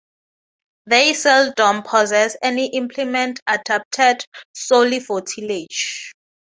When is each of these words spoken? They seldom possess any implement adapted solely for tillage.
They 0.87 1.13
seldom 1.13 1.83
possess 1.83 2.35
any 2.41 2.73
implement 2.75 3.39
adapted 3.47 4.25
solely 4.51 4.99
for 4.99 5.21
tillage. 5.21 6.15